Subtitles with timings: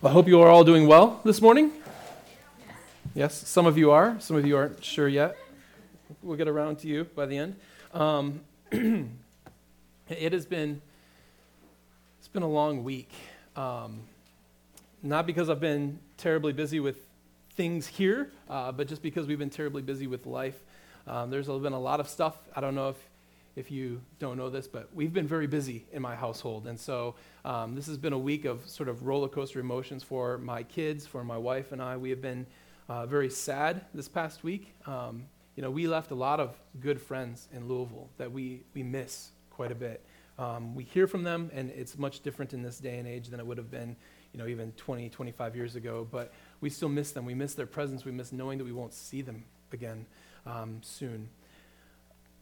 [0.00, 1.72] Well, I hope you are all doing well this morning.
[3.16, 4.14] Yes, some of you are.
[4.20, 5.36] Some of you aren't sure yet.
[6.22, 7.56] We'll get around to you by the end.
[7.92, 10.80] Um, it has been
[12.20, 13.10] it's been a long week.
[13.56, 14.02] Um,
[15.02, 16.98] not because I've been terribly busy with
[17.54, 20.62] things here, uh, but just because we've been terribly busy with life.
[21.08, 22.36] Um, there's been a lot of stuff.
[22.54, 23.07] I don't know if
[23.56, 26.66] if you don't know this, but we've been very busy in my household.
[26.66, 30.38] And so um, this has been a week of sort of roller coaster emotions for
[30.38, 31.96] my kids, for my wife and I.
[31.96, 32.46] We have been
[32.88, 34.74] uh, very sad this past week.
[34.86, 38.82] Um, you know, we left a lot of good friends in Louisville that we, we
[38.84, 40.04] miss quite a bit.
[40.38, 43.40] Um, we hear from them, and it's much different in this day and age than
[43.40, 43.96] it would have been,
[44.32, 46.06] you know, even 20, 25 years ago.
[46.08, 47.24] But we still miss them.
[47.24, 48.04] We miss their presence.
[48.04, 50.06] We miss knowing that we won't see them again
[50.46, 51.28] um, soon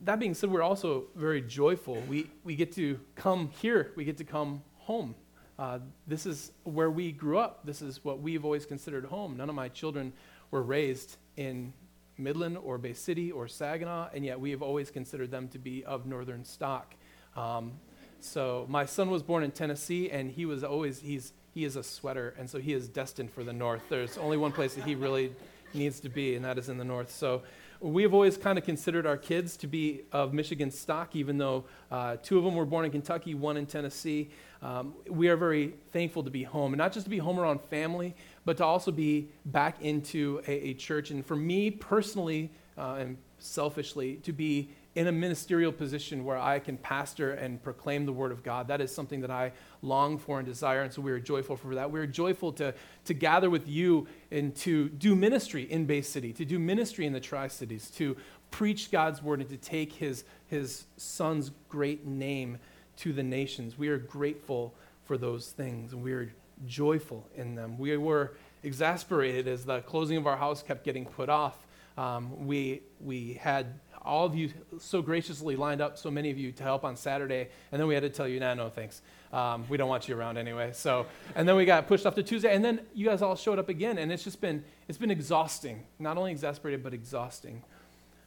[0.02, 2.02] that being said, we're also very joyful.
[2.08, 5.14] We, we get to come here, we get to come home.
[5.58, 7.64] Uh, this is where we grew up.
[7.64, 9.36] This is what we've always considered home.
[9.36, 10.12] None of my children
[10.50, 11.72] were raised in
[12.18, 15.84] Midland or Bay City or Saginaw, and yet we have always considered them to be
[15.84, 16.94] of northern stock.
[17.36, 17.72] Um,
[18.20, 21.82] so my son was born in Tennessee, and he was always he's he is a
[21.82, 23.82] sweater, and so he is destined for the north.
[23.88, 25.32] There's only one place that he really
[25.72, 27.10] needs to be, and that is in the north.
[27.10, 27.42] So
[27.80, 31.64] we have always kind of considered our kids to be of Michigan stock, even though
[31.90, 34.30] uh, two of them were born in Kentucky, one in Tennessee.
[34.62, 37.60] Um, we are very thankful to be home, and not just to be home around
[37.62, 41.10] family, but to also be back into a, a church.
[41.10, 46.58] And for me personally, uh, and selfishly, to be in a ministerial position where I
[46.58, 48.66] can pastor and proclaim the word of God.
[48.68, 49.52] That is something that I
[49.82, 51.90] long for and desire, and so we are joyful for that.
[51.90, 52.72] We are joyful to,
[53.04, 57.12] to gather with you and to do ministry in Bay City, to do ministry in
[57.12, 58.16] the Tri Cities, to
[58.50, 62.58] preach God's word and to take his, his son's great name
[62.96, 63.76] to the nations.
[63.76, 64.72] We are grateful
[65.04, 66.32] for those things, and we are
[66.66, 67.76] joyful in them.
[67.76, 68.32] We were
[68.62, 71.66] exasperated as the closing of our house kept getting put off.
[71.98, 76.52] Um, we, we had all of you so graciously lined up, so many of you,
[76.52, 79.02] to help on Saturday, and then we had to tell you, nah, no thanks.
[79.32, 80.70] Um, we don't want you around anyway.
[80.72, 83.58] So, and then we got pushed off to Tuesday, and then you guys all showed
[83.58, 85.82] up again, and it's just been, it's been exhausting.
[85.98, 87.62] Not only exasperated, but exhausting.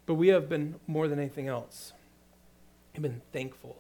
[0.06, 1.94] But we have been more than anything else.
[2.94, 3.78] We've been thankful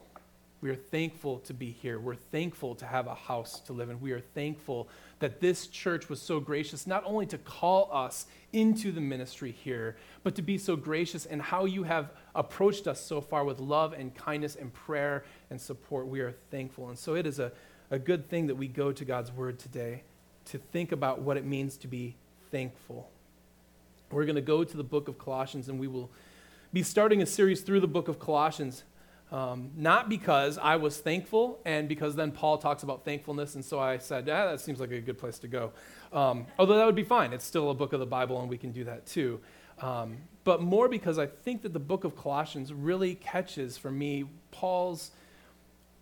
[0.61, 1.99] we are thankful to be here.
[1.99, 4.01] We're thankful to have a house to live in.
[4.01, 4.89] We are thankful
[5.19, 9.97] that this church was so gracious not only to call us into the ministry here,
[10.23, 13.93] but to be so gracious in how you have approached us so far with love
[13.93, 16.07] and kindness and prayer and support.
[16.07, 16.89] We are thankful.
[16.89, 17.51] And so it is a,
[17.91, 20.03] a good thing that we go to God's word today
[20.45, 22.15] to think about what it means to be
[22.49, 23.09] thankful.
[24.11, 26.09] We're going to go to the book of Colossians and we will
[26.73, 28.83] be starting a series through the book of Colossians
[29.31, 33.79] um, not because I was thankful and because then Paul talks about thankfulness, and so
[33.79, 35.71] I said, ah, that seems like a good place to go.
[36.11, 37.33] Um, although that would be fine.
[37.33, 39.39] It's still a book of the Bible, and we can do that too.
[39.81, 44.25] Um, but more because I think that the book of Colossians really catches for me
[44.51, 45.11] Paul's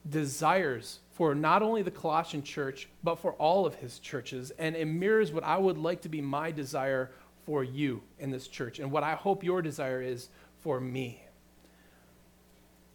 [0.09, 4.51] desires for not only the Colossian church, but for all of his churches.
[4.57, 7.11] And it mirrors what I would like to be my desire
[7.45, 10.27] for you in this church and what I hope your desire is
[10.59, 11.26] for me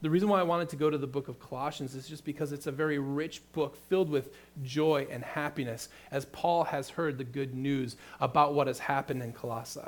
[0.02, 2.52] the reason why I wanted to go to the book of Colossians is just because
[2.52, 7.24] it's a very rich book filled with joy and happiness as Paul has heard the
[7.24, 9.80] good news about what has happened in Colossae.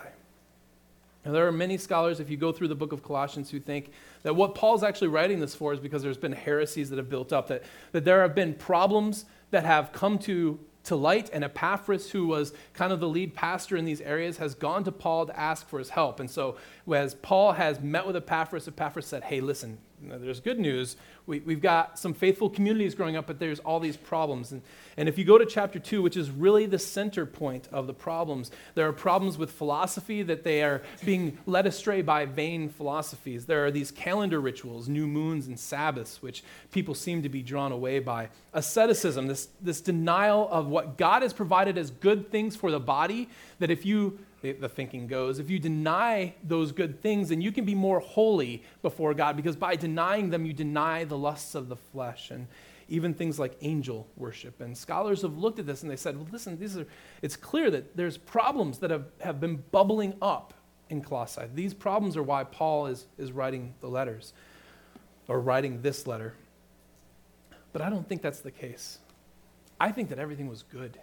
[1.25, 3.91] Now, there are many scholars, if you go through the book of Colossians, who think
[4.23, 7.33] that what Paul's actually writing this for is because there's been heresies that have built
[7.33, 12.11] up, that, that there have been problems that have come to to light, and Epaphras,
[12.11, 15.39] who was kind of the lead pastor in these areas, has gone to Paul to
[15.39, 16.21] ask for his help.
[16.21, 16.57] And so,
[16.93, 19.79] as Paul has met with Epaphras, Epaphras said, Hey, listen,
[20.09, 20.97] there's good news.
[21.27, 24.53] We, have got some faithful communities growing up, but there's all these problems.
[24.53, 24.61] And,
[24.99, 27.95] and if you go to chapter 2, which is really the center point of the
[27.95, 33.47] problems, there are problems with philosophy that they are being led astray by vain philosophies.
[33.47, 37.73] There are these calendar rituals, new moons and Sabbaths, which people seem to be drawn
[37.73, 38.29] away by.
[38.53, 43.31] Asceticism, this, this denial of what God has provided as good things for the body,
[43.61, 45.39] that if you the, the thinking goes.
[45.39, 49.57] If you deny those good things, then you can be more holy before God because
[49.57, 52.47] by denying them, you deny the lusts of the flesh and
[52.89, 54.61] even things like angel worship.
[54.61, 56.87] And scholars have looked at this and they said, well, listen, these are,
[57.23, 60.55] it's clear that there's problems that have, have been bubbling up
[60.91, 61.49] in Colossae.
[61.55, 64.33] These problems are why Paul is, is writing the letters
[65.29, 66.35] or writing this letter.
[67.73, 68.99] But I don't think that's the case.
[69.81, 70.99] I think that everything was good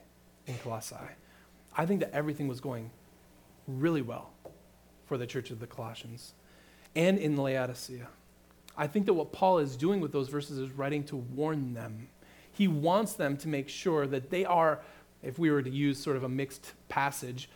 [0.47, 0.95] in Colossae.
[1.75, 2.91] I think that everything was going
[3.67, 4.31] really well
[5.05, 6.33] for the church of the Colossians
[6.95, 8.07] and in Laodicea.
[8.77, 12.07] I think that what Paul is doing with those verses is writing to warn them.
[12.51, 14.81] He wants them to make sure that they are
[15.23, 17.49] if we were to use sort of a mixed passage,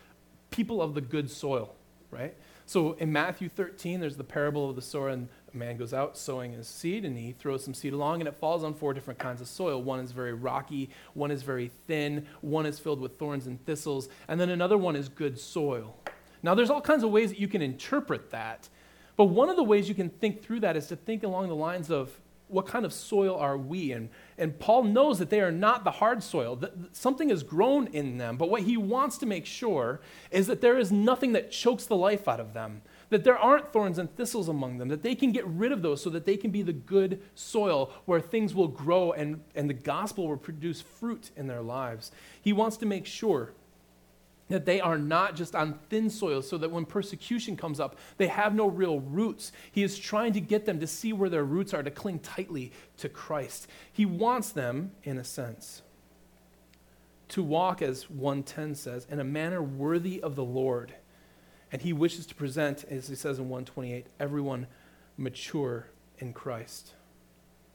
[0.51, 1.75] people of the good soil,
[2.11, 2.35] right?
[2.67, 6.17] So in Matthew 13, there's the parable of the sower, and a man goes out
[6.17, 9.19] sowing his seed, and he throws some seed along, and it falls on four different
[9.19, 9.81] kinds of soil.
[9.81, 14.09] One is very rocky, one is very thin, one is filled with thorns and thistles,
[14.27, 15.95] and then another one is good soil.
[16.41, 18.69] Now, there's all kinds of ways that you can interpret that,
[19.17, 21.55] but one of the ways you can think through that is to think along the
[21.55, 22.11] lines of
[22.47, 23.91] what kind of soil are we?
[23.91, 27.87] And, and Paul knows that they are not the hard soil, that something has grown
[27.87, 28.37] in them.
[28.37, 29.99] But what he wants to make sure
[30.31, 33.73] is that there is nothing that chokes the life out of them, that there aren't
[33.73, 36.37] thorns and thistles among them, that they can get rid of those so that they
[36.37, 40.81] can be the good soil where things will grow and, and the gospel will produce
[40.81, 42.11] fruit in their lives.
[42.41, 43.53] He wants to make sure
[44.49, 48.27] that they are not just on thin soil so that when persecution comes up, they
[48.27, 49.51] have no real roots.
[49.71, 52.71] He is trying to get them to see where their roots are, to cling tightly
[52.97, 53.67] to Christ.
[53.91, 55.81] He wants them, in a sense,
[57.29, 60.93] to walk, as 110 says, in a manner worthy of the Lord.
[61.71, 64.67] And he wishes to present, as he says in 128, everyone
[65.17, 65.87] mature
[66.19, 66.93] in Christ.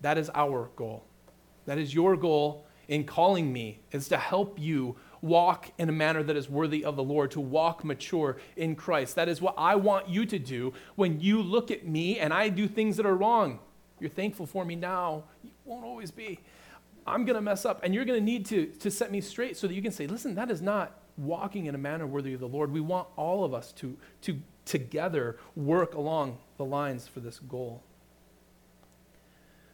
[0.02, 1.04] That is our goal.
[1.66, 6.22] That is your goal in calling me, is to help you walk in a manner
[6.22, 9.16] that is worthy of the Lord, to walk mature in Christ.
[9.16, 12.48] That is what I want you to do when you look at me and I
[12.48, 13.58] do things that are wrong.
[13.98, 15.24] You're thankful for me now.
[15.44, 16.40] You won't always be.
[17.06, 19.56] I'm going to mess up, and you're going to need to, to set me straight
[19.56, 22.40] so that you can say, listen, that is not walking in a manner worthy of
[22.40, 22.72] the Lord.
[22.72, 27.82] We want all of us to, to together work along the lines for this goal.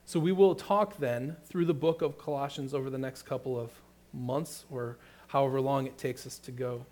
[0.05, 3.73] So we will talk then through the book of Colossians over the next couple of
[4.13, 4.99] months or
[5.29, 6.87] however long it takes us to go.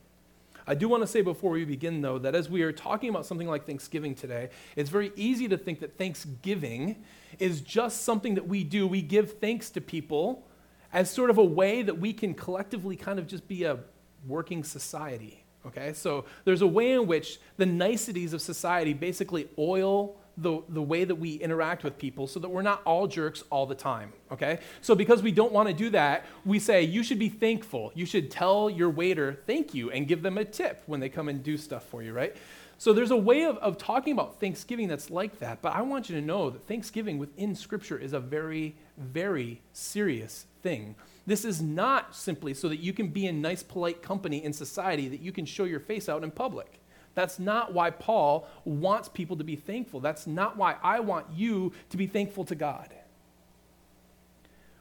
[0.66, 3.26] I do want to say before we begin, though, that as we are talking about
[3.26, 7.04] something like Thanksgiving today, it's very easy to think that Thanksgiving
[7.38, 8.86] is just something that we do.
[8.86, 10.46] We give thanks to people
[10.92, 13.78] as sort of a way that we can collectively kind of just be a
[14.26, 15.44] working society.
[15.66, 15.92] Okay?
[15.92, 21.04] So there's a way in which the niceties of society basically oil the, the way
[21.04, 24.58] that we interact with people so that we're not all jerks all the time, okay?
[24.80, 27.92] So, because we don't want to do that, we say, you should be thankful.
[27.94, 31.28] You should tell your waiter thank you and give them a tip when they come
[31.28, 32.36] and do stuff for you, right?
[32.78, 36.08] So, there's a way of, of talking about Thanksgiving that's like that, but I want
[36.08, 40.96] you to know that Thanksgiving within Scripture is a very, very serious thing.
[41.26, 45.08] This is not simply so that you can be in nice, polite company in society,
[45.08, 46.80] that you can show your face out in public.
[47.14, 50.00] That's not why Paul wants people to be thankful.
[50.00, 52.94] That's not why I want you to be thankful to God.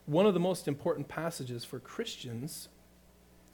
[0.06, 2.70] One of the most important passages for Christians,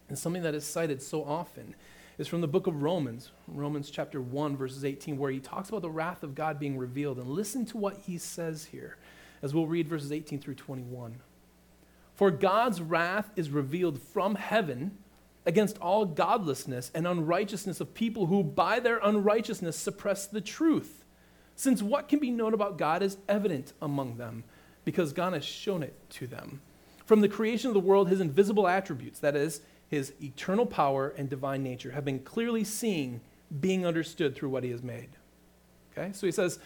[0.08, 1.76] and something that is cited so often,
[2.18, 5.82] is from the book of Romans, Romans chapter 1, verses 18, where he talks about
[5.82, 7.18] the wrath of God being revealed.
[7.18, 8.98] And listen to what he says here,
[9.42, 11.16] as we'll read verses 18 through 21.
[12.16, 14.98] For God's wrath is revealed from heaven
[15.50, 21.04] against all godlessness and unrighteousness of people who by their unrighteousness suppress the truth.
[21.56, 24.44] Since what can be known about God is evident among them,
[24.86, 26.62] because God has shown it to them.
[27.04, 31.28] From the creation of the world, his invisible attributes, that is, his eternal power and
[31.28, 33.20] divine nature, have been clearly seen,
[33.60, 35.10] being understood through what he has made.
[35.92, 36.12] Okay?
[36.14, 36.60] So he says,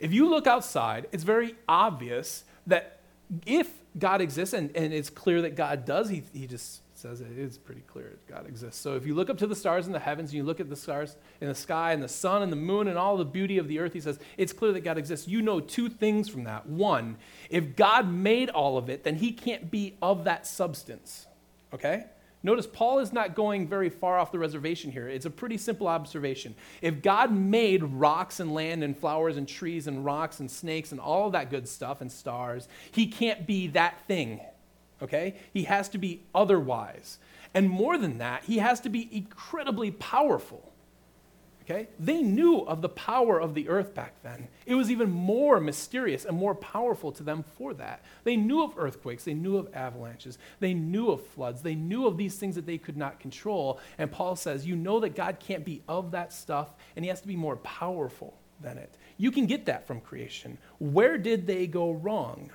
[0.00, 2.98] if you look outside, it's very obvious that
[3.46, 7.38] if God exists, and, and it's clear that God does, he, he just says it
[7.38, 8.80] is pretty clear God exists.
[8.80, 10.70] So if you look up to the stars in the heavens, and you look at
[10.70, 13.58] the stars in the sky and the sun and the moon and all the beauty
[13.58, 15.28] of the earth, he says it's clear that God exists.
[15.28, 16.66] You know two things from that.
[16.66, 17.18] One,
[17.50, 21.26] if God made all of it, then he can't be of that substance.
[21.74, 22.06] Okay?
[22.42, 25.06] Notice Paul is not going very far off the reservation here.
[25.06, 26.54] It's a pretty simple observation.
[26.80, 31.00] If God made rocks and land and flowers and trees and rocks and snakes and
[31.00, 34.40] all of that good stuff and stars, he can't be that thing
[35.04, 35.36] okay?
[35.52, 37.18] He has to be otherwise.
[37.54, 40.72] And more than that, he has to be incredibly powerful.
[41.64, 41.88] Okay?
[41.98, 44.48] They knew of the power of the earth back then.
[44.66, 48.04] It was even more mysterious and more powerful to them for that.
[48.24, 52.18] They knew of earthquakes, they knew of avalanches, they knew of floods, they knew of
[52.18, 53.80] these things that they could not control.
[53.96, 57.22] And Paul says, You know that God can't be of that stuff, and he has
[57.22, 58.98] to be more powerful than it.
[59.16, 60.58] You can get that from creation.
[60.78, 62.50] Where did they go wrong?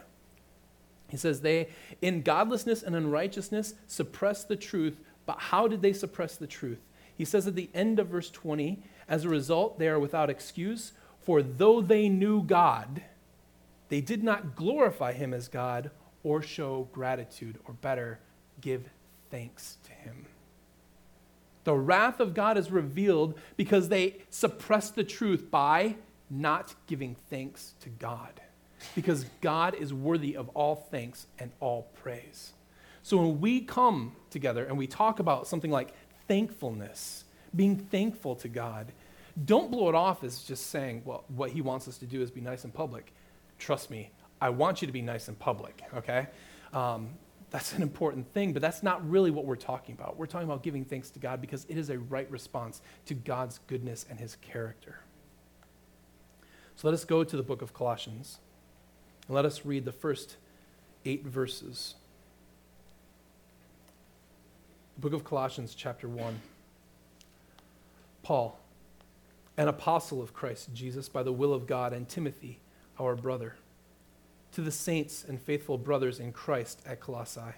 [1.10, 1.70] He says, They,
[2.02, 5.00] in godlessness and unrighteousness, suppress the truth.
[5.26, 6.80] But how did they suppress the truth?
[7.16, 10.94] He says at the end of verse 20, As a result, they are without excuse,
[11.22, 13.04] for though they knew God,
[13.90, 15.92] they did not glorify him as God
[16.24, 18.20] or show gratitude, or better,
[18.62, 18.90] give
[19.32, 20.26] thanks to him.
[21.64, 25.96] The wrath of God is revealed because they suppress the truth by
[26.30, 28.42] not giving thanks to God
[28.96, 32.54] because God is worthy of all thanks and all praise.
[33.04, 35.94] So when we come together and we talk about something like
[36.28, 38.92] thankfulness, being thankful to God,
[39.46, 42.30] don't blow it off as just saying, well, what he wants us to do is
[42.30, 43.14] be nice in public.
[43.58, 46.28] Trust me, I want you to be nice in public, okay?
[46.74, 47.10] Um,
[47.50, 50.18] that's an important thing, but that's not really what we're talking about.
[50.18, 53.60] We're talking about giving thanks to God because it is a right response to God's
[53.68, 55.00] goodness and his character.
[56.76, 58.40] So let us go to the book of Colossians
[59.30, 60.36] and let us read the first
[61.06, 61.94] eight verses.
[64.96, 66.42] The book of Colossians, chapter 1.
[68.24, 68.60] Paul,
[69.56, 72.60] an apostle of Christ Jesus by the will of God, and Timothy,
[73.00, 73.56] our brother
[74.54, 77.54] to the saints and faithful brothers in Christ at Colossae.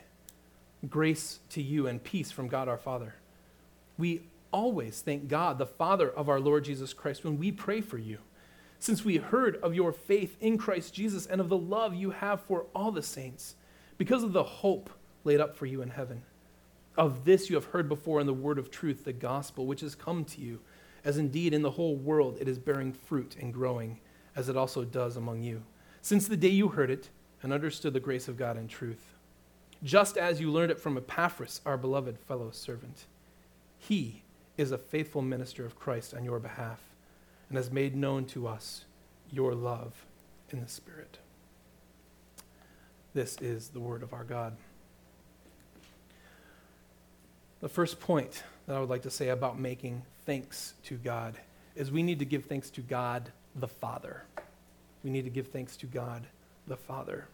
[0.90, 3.16] Grace to you and peace from God our Father.
[3.98, 7.98] We always thank God, the Father of our Lord Jesus Christ, when we pray for
[7.98, 8.18] you,
[8.82, 12.42] since we heard of your faith in Christ Jesus and of the love you have
[12.42, 13.56] for all the saints,
[13.98, 14.90] because of the hope
[15.24, 16.24] laid up for you in heaven.
[16.98, 19.96] Of this you have heard before in the word of truth, the gospel, which has
[19.96, 20.60] come to you,
[21.06, 24.02] as indeed in the whole world it is bearing fruit and growing,
[24.36, 25.64] as it also does among you
[26.02, 27.10] since the day you heard it
[27.44, 29.14] and understood the grace of God in truth,
[29.84, 33.06] just as you learned it from Epaphras, our beloved fellow servant.
[33.78, 34.24] He
[34.58, 36.80] is a faithful minister of Christ on your behalf
[37.52, 38.86] and has made known to us
[39.30, 40.06] your love
[40.50, 41.20] in the Spirit.
[43.14, 44.56] This is the word of our God.
[47.60, 51.36] The first point that I would like to say about making thanks to God
[51.76, 54.24] is we need to give thanks to God the Father
[55.04, 56.28] we need to give thanks to God
[56.68, 57.28] the Father.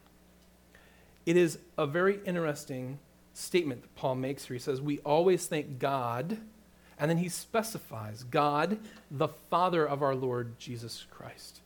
[1.26, 3.00] It is a very interesting
[3.34, 4.56] statement that Paul makes here.
[4.56, 6.38] He says, We always thank God,
[7.00, 8.80] and then he specifies God,
[9.12, 11.62] the Father of our Lord Jesus Christ.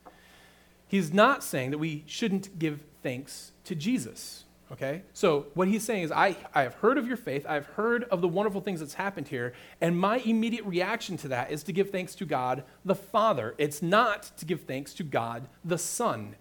[0.87, 4.43] He's not saying that we shouldn't give thanks to Jesus.
[4.71, 5.03] Okay?
[5.13, 7.45] So what he's saying is, I, I have heard of your faith.
[7.47, 9.53] I've heard of the wonderful things that's happened here.
[9.81, 13.53] And my immediate reaction to that is to give thanks to God the Father.
[13.57, 16.35] It's not to give thanks to God the Son.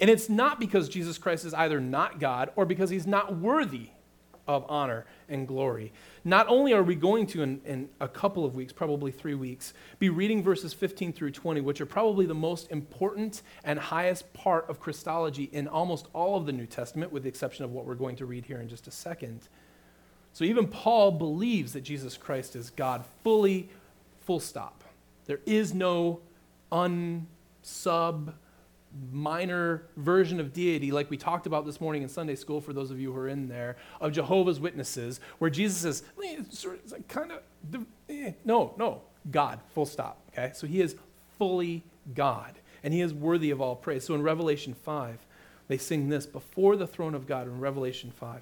[0.00, 3.90] And it's not because Jesus Christ is either not God or because he's not worthy
[4.46, 5.92] of honor and glory.
[6.24, 9.74] Not only are we going to, in, in, a couple of weeks, probably three weeks,
[9.98, 14.68] be reading verses 15 through 20, which are probably the most important and highest part
[14.68, 17.94] of Christology in almost all of the New Testament, with the exception of what we're
[17.94, 19.48] going to read here in just a second.
[20.32, 23.68] So even Paul believes that Jesus Christ is God fully,
[24.26, 24.84] full stop.
[25.26, 26.20] There is no
[26.70, 28.34] unsub
[29.12, 32.90] minor version of deity, like we talked about this morning in Sunday school, for those
[32.90, 37.86] of you who are in there, of Jehovah's Witnesses, where Jesus is eh, kind of,
[38.08, 40.20] eh, no, no, God, full stop.
[40.32, 40.52] Okay?
[40.54, 40.96] So he is
[41.38, 41.82] fully
[42.14, 44.04] God, and he is worthy of all praise.
[44.04, 45.18] So in Revelation 5,
[45.68, 48.40] they sing this before the throne of God in Revelation 5.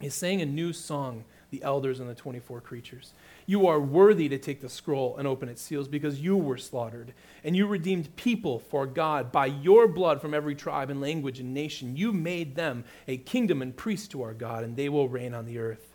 [0.00, 1.24] He's saying a new song,
[1.56, 3.12] the elders and the 24 creatures.
[3.46, 7.14] You are worthy to take the scroll and open its seals because you were slaughtered,
[7.42, 11.54] and you redeemed people for God by your blood from every tribe and language and
[11.54, 11.96] nation.
[11.96, 15.46] You made them a kingdom and priests to our God, and they will reign on
[15.46, 15.94] the earth.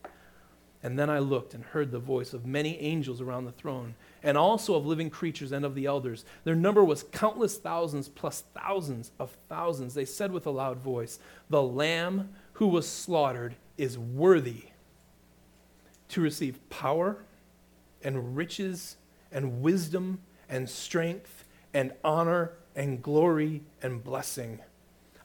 [0.83, 4.35] And then I looked and heard the voice of many angels around the throne, and
[4.35, 6.25] also of living creatures and of the elders.
[6.43, 9.93] Their number was countless thousands plus thousands of thousands.
[9.93, 11.19] They said with a loud voice,
[11.51, 14.70] The Lamb who was slaughtered is worthy
[16.11, 17.23] to receive power
[18.03, 18.97] and riches
[19.31, 24.59] and wisdom and strength and honor and glory and blessing.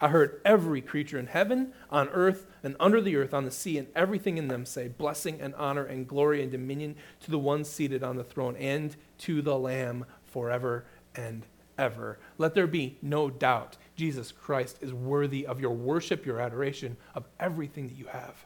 [0.01, 3.79] I heard every creature in heaven, on earth, and under the earth, on the sea,
[3.79, 7.65] and everything in them say, Blessing and honor and glory and dominion to the one
[7.65, 11.47] seated on the throne and to the Lamb forever and
[11.79, 12.19] ever.
[12.37, 17.27] Let there be no doubt Jesus Christ is worthy of your worship, your adoration, of
[17.41, 18.45] everything that you have.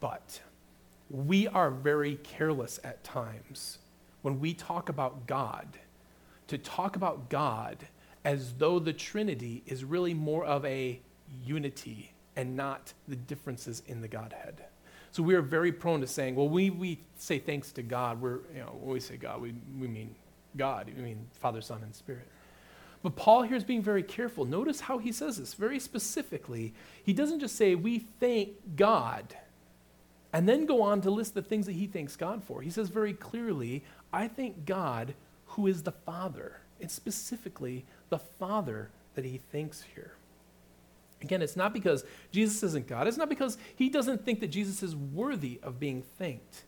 [0.00, 0.40] But
[1.14, 3.78] we are very careless at times
[4.22, 5.78] when we talk about God
[6.48, 7.86] to talk about God
[8.24, 11.00] as though the Trinity is really more of a
[11.44, 14.64] unity and not the differences in the Godhead.
[15.12, 18.20] So we are very prone to saying, well, we, we say thanks to God.
[18.20, 20.16] We're, you know, when we say God, we, we mean
[20.56, 20.90] God.
[20.96, 22.26] We mean Father, Son, and Spirit.
[23.04, 24.44] But Paul here is being very careful.
[24.46, 26.74] Notice how he says this very specifically.
[27.04, 29.36] He doesn't just say, we thank God
[30.34, 32.60] and then go on to list the things that he thanks God for.
[32.60, 35.14] He says very clearly, I thank God
[35.46, 36.60] who is the Father.
[36.80, 40.14] It's specifically the Father that he thanks here.
[41.22, 43.06] Again, it's not because Jesus isn't God.
[43.06, 46.64] It's not because he doesn't think that Jesus is worthy of being thanked.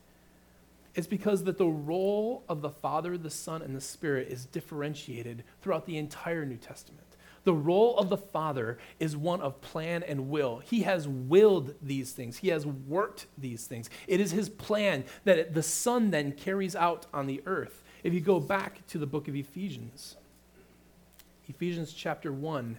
[0.95, 5.43] It's because that the role of the Father, the Son, and the Spirit is differentiated
[5.61, 7.16] throughout the entire New Testament.
[7.47, 10.59] The role of the Father is one of plan and will.
[10.65, 13.89] He has willed these things, He has worked these things.
[14.09, 17.85] It is His plan that the Son then carries out on the earth.
[18.03, 20.17] If you go back to the book of Ephesians,
[21.47, 22.79] Ephesians chapter 1,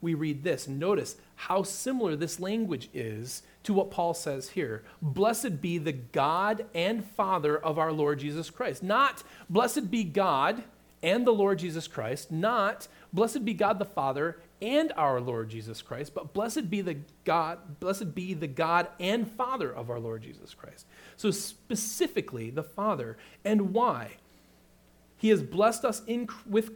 [0.00, 0.66] we read this.
[0.66, 4.82] Notice how similar this language is to what Paul says here.
[5.00, 8.82] Blessed be the God and Father of our Lord Jesus Christ.
[8.82, 10.64] Not blessed be God
[11.02, 15.82] and the Lord Jesus Christ, not blessed be God the Father and our Lord Jesus
[15.82, 20.22] Christ, but blessed be the God, blessed be the God and Father of our Lord
[20.22, 20.86] Jesus Christ.
[21.16, 24.12] So specifically the Father and why?
[25.16, 26.70] He has blessed us in with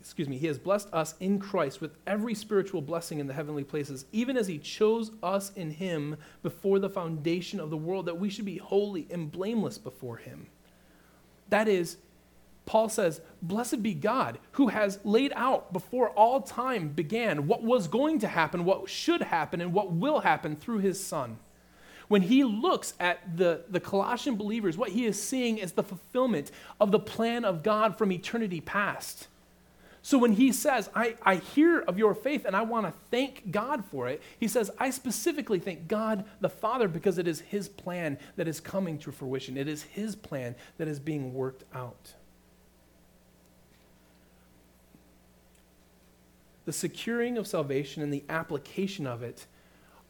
[0.00, 3.64] excuse me, he has blessed us in Christ with every spiritual blessing in the heavenly
[3.64, 8.18] places, even as he chose us in him before the foundation of the world, that
[8.18, 10.46] we should be holy and blameless before him.
[11.50, 11.98] That is,
[12.68, 17.88] Paul says, Blessed be God, who has laid out before all time began what was
[17.88, 21.38] going to happen, what should happen, and what will happen through his Son.
[22.08, 26.50] When he looks at the, the Colossian believers, what he is seeing is the fulfillment
[26.78, 29.28] of the plan of God from eternity past.
[30.02, 33.50] So when he says, I, I hear of your faith and I want to thank
[33.50, 37.66] God for it, he says, I specifically thank God the Father because it is his
[37.66, 39.56] plan that is coming to fruition.
[39.56, 42.12] It is his plan that is being worked out.
[46.68, 49.46] The securing of salvation and the application of it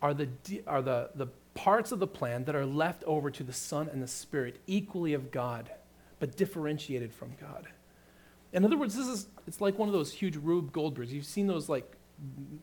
[0.03, 0.29] are the,
[0.67, 4.03] are the, the parts of the plan that are left over to the Son and
[4.03, 5.71] the Spirit, equally of God,
[6.19, 7.69] but differentiated from God.
[8.53, 11.11] In other words, this is it's like one of those huge Rube Goldbergs.
[11.11, 11.93] You've seen those like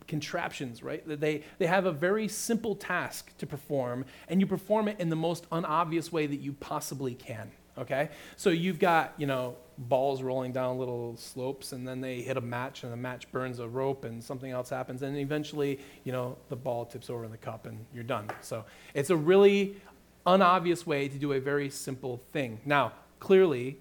[0.06, 1.02] contraptions, right?
[1.06, 5.16] They, they have a very simple task to perform, and you perform it in the
[5.16, 8.10] most unobvious way that you possibly can, okay?
[8.36, 12.40] So you've got, you know, balls rolling down little slopes, and then they hit a
[12.40, 16.36] match, and the match burns a rope, and something else happens, and eventually, you know,
[16.48, 18.28] the ball tips over in the cup, and you're done.
[18.40, 18.64] So
[18.94, 19.76] it's a really
[20.24, 22.60] unobvious way to do a very simple thing.
[22.64, 23.78] Now, clearly,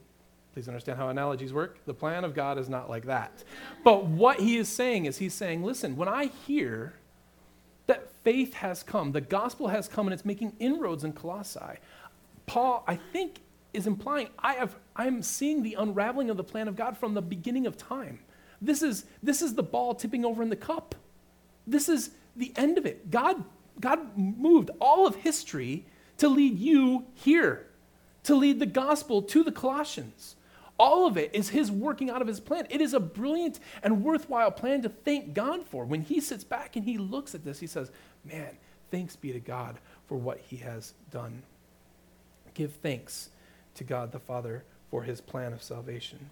[0.55, 1.79] Please understand how analogies work.
[1.85, 3.43] The plan of God is not like that.
[3.83, 6.93] But what he is saying is, he's saying, listen, when I hear
[7.87, 11.79] that faith has come, the gospel has come, and it's making inroads in Colossae,
[12.45, 13.41] Paul, I think,
[13.75, 17.21] is implying I have, I'm seeing the unraveling of the plan of God from the
[17.21, 18.19] beginning of time.
[18.61, 20.95] This is, this is the ball tipping over in the cup.
[21.67, 23.11] This is the end of it.
[23.11, 23.43] God,
[23.79, 25.85] God moved all of history
[26.17, 27.67] to lead you here,
[28.23, 30.35] to lead the gospel to the Colossians.
[30.77, 32.67] All of it is His working out of His plan.
[32.69, 35.85] It is a brilliant and worthwhile plan to thank God for.
[35.85, 37.91] When He sits back and He looks at this, He says,
[38.23, 38.57] Man,
[38.91, 41.43] thanks be to God for what He has done.
[42.53, 43.29] Give thanks
[43.75, 46.29] to God the Father for His plan of salvation.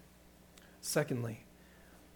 [0.80, 1.44] Secondly,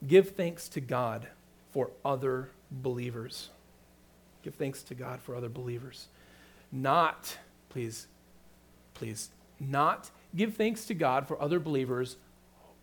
[0.07, 1.29] give thanks to God
[1.73, 3.49] for other believers.
[4.43, 6.09] Give thanks to God for other believers.
[6.71, 7.39] Not,
[7.69, 8.07] please,
[8.95, 12.17] please, not give thanks to God for other believers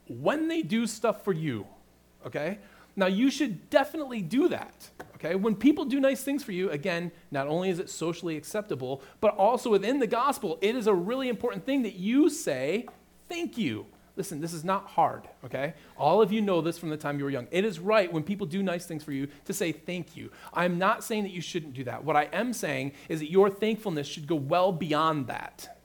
[0.08, 1.66] when they do stuff for you,
[2.26, 2.60] okay?
[2.96, 5.36] Now, you should definitely do that, okay?
[5.36, 9.36] When people do nice things for you, again, not only is it socially acceptable, but
[9.36, 12.88] also within the gospel, it is a really important thing that you say,
[13.28, 13.86] thank you.
[14.18, 15.74] Listen, this is not hard, okay?
[15.98, 17.50] All of you know this from the time you were young.
[17.52, 20.32] It is right when people do nice things for you to say thank you.
[20.54, 22.06] I'm not saying that you shouldn't do that.
[22.06, 25.78] What I am saying is that your thankfulness should go well beyond that.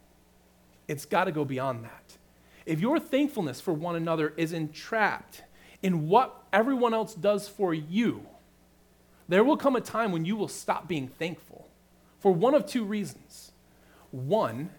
[0.86, 2.18] It's got to go beyond that.
[2.66, 5.42] If your thankfulness for one another is entrapped
[5.82, 8.26] in what everyone else does for you,
[9.28, 11.68] there will come a time when you will stop being thankful
[12.18, 13.52] for one of two reasons.
[14.10, 14.70] One,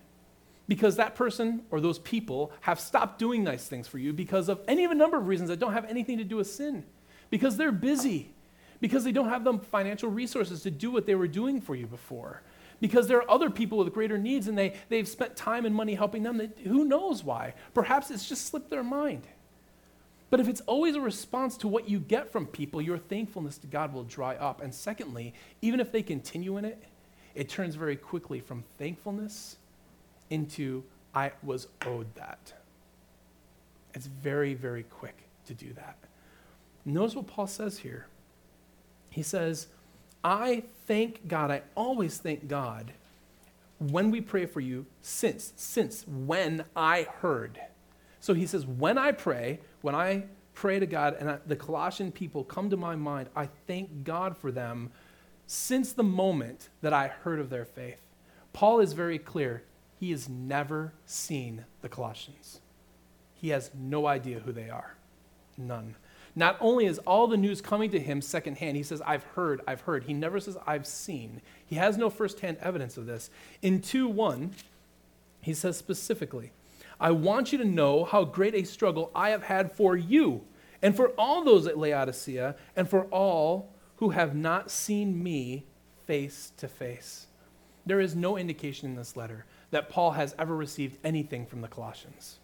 [0.67, 4.61] because that person or those people have stopped doing nice things for you because of
[4.67, 6.85] any of a number of reasons that don't have anything to do with sin.
[7.29, 8.33] Because they're busy,
[8.81, 11.87] because they don't have the financial resources to do what they were doing for you
[11.87, 12.41] before,
[12.81, 15.93] because there are other people with greater needs and they, they've spent time and money
[15.95, 16.51] helping them.
[16.65, 17.53] Who knows why?
[17.73, 19.27] Perhaps it's just slipped their mind.
[20.31, 23.67] But if it's always a response to what you get from people, your thankfulness to
[23.67, 24.61] God will dry up.
[24.61, 26.81] And secondly, even if they continue in it,
[27.35, 29.57] it turns very quickly from thankfulness
[30.29, 32.53] into I was owed that.
[33.93, 35.17] It's very, very quick
[35.47, 35.97] to do that.
[36.85, 38.07] Notice what Paul says here.
[39.09, 39.67] He says,
[40.23, 42.93] I thank God, I always thank God
[43.79, 47.59] when we pray for you since, since when I heard.
[48.21, 52.11] So he says, when I pray, when I pray to God and I, the Colossian
[52.11, 54.91] people come to my mind, I thank God for them
[55.47, 58.01] since the moment that I heard of their faith.
[58.53, 59.63] Paul is very clear.
[59.99, 62.59] He has never seen the Colossians.
[63.33, 64.95] He has no idea who they are.
[65.57, 65.95] None.
[66.35, 69.81] Not only is all the news coming to him secondhand, he says, I've heard, I've
[69.81, 70.05] heard.
[70.05, 71.41] He never says, I've seen.
[71.65, 73.29] He has no firsthand evidence of this.
[73.61, 74.51] In 2 1,
[75.41, 76.51] he says specifically,
[77.01, 80.43] I want you to know how great a struggle I have had for you
[80.83, 85.65] and for all those at Laodicea and for all who have not seen me
[86.05, 87.25] face to face.
[87.87, 91.67] There is no indication in this letter that Paul has ever received anything from the
[91.67, 92.37] Colossians.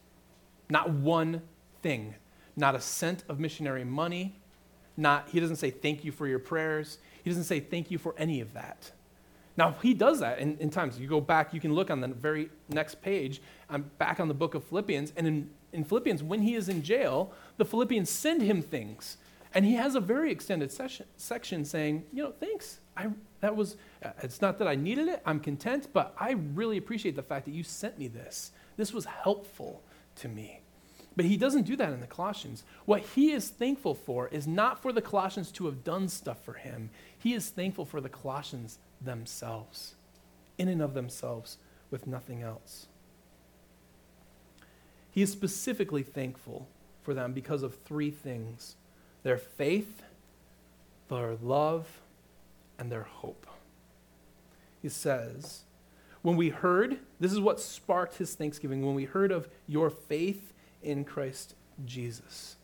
[0.70, 1.44] Not one
[1.84, 2.16] thing.
[2.56, 4.40] Not a cent of missionary money.
[4.96, 6.98] Not, he doesn't say thank you for your prayers.
[7.24, 8.92] He doesn't say thank you for any of that.
[9.58, 11.00] Now, he does that in, in times.
[11.00, 13.42] You go back, you can look on the very next page.
[13.70, 15.14] I'm back on the book of Philippians.
[15.18, 19.18] And in, in Philippians, when he is in jail, the Philippians send him things.
[19.54, 22.80] And he has a very extended session, section saying, you know, thanks.
[22.96, 23.08] I,
[23.40, 27.16] that was, uh, it's not that I needed it, I'm content, but I really appreciate
[27.16, 28.52] the fact that you sent me this.
[28.76, 29.82] This was helpful
[30.18, 30.62] to me.
[31.16, 32.64] But he doesn't do that in the Colossians.
[32.86, 36.54] What he is thankful for is not for the Colossians to have done stuff for
[36.54, 36.92] him,
[37.28, 39.96] he is thankful for the Colossians themselves,
[40.58, 41.58] in and of themselves,
[41.92, 42.88] with nothing else.
[45.12, 46.70] He is specifically thankful
[47.04, 48.78] for them because of three things
[49.24, 50.04] their faith,
[51.10, 52.00] their love,
[52.80, 53.46] and their hope.
[54.82, 55.64] He says,
[56.22, 60.54] When we heard, this is what sparked his thanksgiving, when we heard of your faith
[60.82, 62.56] in Christ Jesus.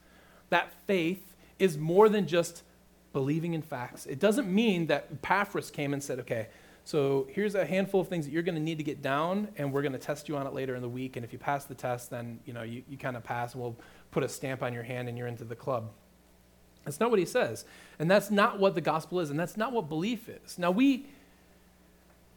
[0.52, 2.63] That faith is more than just
[3.13, 4.06] believing in facts.
[4.06, 6.47] It doesn't mean that Epaphras came and said, okay,
[6.86, 9.71] so here's a handful of things that you're going to need to get down, and
[9.71, 11.15] we're going to test you on it later in the week.
[11.15, 13.62] And if you pass the test, then you know you, you kind of pass, and
[13.62, 13.78] we'll
[14.12, 15.89] put a stamp on your hand, and you're into the club.
[16.84, 17.63] That's not what he says.
[17.99, 20.60] And that's not what the gospel is, and that's not what belief is.
[20.60, 21.06] Now, we,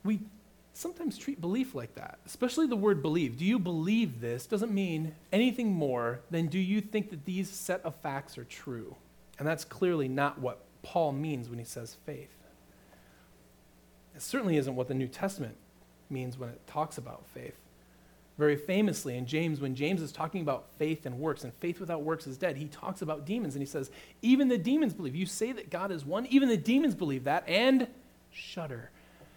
[0.04, 0.20] we
[0.74, 3.38] sometimes treat belief like that, especially the word believe.
[3.38, 7.80] Do you believe this doesn't mean anything more than do you think that these set
[7.84, 8.94] of facts are true?
[9.38, 12.30] And that's clearly not what Paul means when he says faith.
[14.14, 15.56] It certainly isn't what the New Testament
[16.08, 17.56] means when it talks about faith
[18.38, 22.02] very famously in James, when James is talking about faith and works, and faith without
[22.02, 25.16] works is dead, he talks about demons and he says, Even the demons believe.
[25.16, 27.88] You say that God is one, even the demons believe that and
[28.30, 28.90] shudder.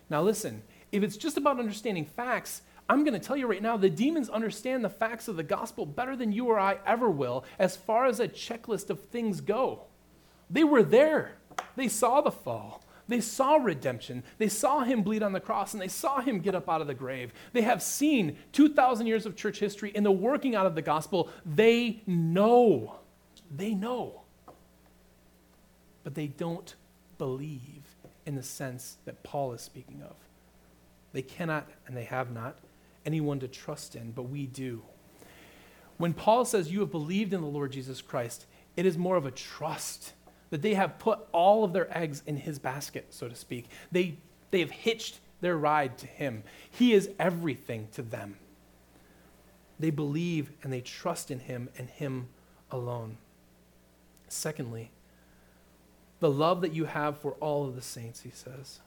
[0.09, 3.77] Now, listen, if it's just about understanding facts, I'm going to tell you right now
[3.77, 7.45] the demons understand the facts of the gospel better than you or I ever will
[7.57, 9.83] as far as a checklist of things go.
[10.49, 11.33] They were there,
[11.75, 12.83] they saw the fall.
[13.09, 14.23] They saw redemption.
[14.37, 16.85] They saw him bleed on the cross and they saw him get up out of
[16.85, 17.33] the grave.
[17.53, 21.31] They have seen 2,000 years of church history in the working out of the gospel.
[21.43, 22.99] They know.
[23.49, 24.21] They know.
[26.03, 26.75] But they don't
[27.17, 27.95] believe
[28.27, 30.15] in the sense that Paul is speaking of.
[31.11, 32.59] They cannot, and they have not,
[33.07, 34.83] anyone to trust in, but we do.
[35.97, 38.45] When Paul says, You have believed in the Lord Jesus Christ,
[38.77, 40.13] it is more of a trust
[40.49, 43.65] that they have put all of their eggs in his basket, so to speak.
[43.91, 44.17] They,
[44.51, 46.43] they have hitched their ride to him.
[46.69, 48.37] He is everything to them.
[49.79, 52.27] They believe and they trust in him and him
[52.71, 53.17] alone.
[54.27, 54.91] Secondly,
[56.19, 58.79] the love that you have for all of the saints, he says.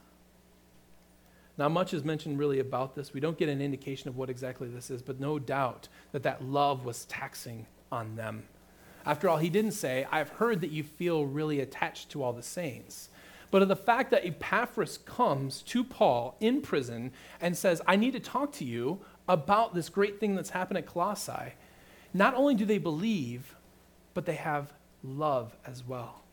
[1.57, 3.13] Not much is mentioned really about this.
[3.13, 6.43] We don't get an indication of what exactly this is, but no doubt that that
[6.43, 8.43] love was taxing on them.
[9.05, 12.43] After all, he didn't say, I've heard that you feel really attached to all the
[12.43, 13.09] saints.
[13.51, 18.13] But of the fact that Epaphras comes to Paul in prison and says, I need
[18.13, 21.53] to talk to you about this great thing that's happened at Colossae,
[22.13, 23.55] not only do they believe,
[24.13, 26.23] but they have love as well.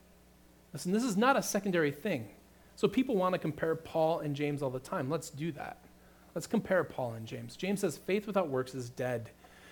[0.73, 2.29] Listen, this is not a secondary thing.
[2.77, 5.11] So people want to compare Paul and James all the time.
[5.11, 5.85] Let's do that.
[6.35, 7.57] Let's compare Paul and James.
[7.57, 9.31] James says, faith without works is dead.